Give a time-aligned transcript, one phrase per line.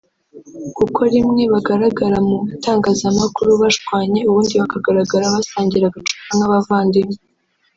[0.77, 7.17] kuko rimwe bagaragaraga mu itangazamakuru bashwanye ubundi bakagaragara basangira agacupa nk’abavandimwe